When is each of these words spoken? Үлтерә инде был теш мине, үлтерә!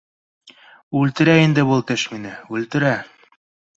Үлтерә 1.01 1.35
инде 1.41 1.67
был 1.73 1.85
теш 1.91 2.07
мине, 2.15 2.33
үлтерә! 2.57 2.95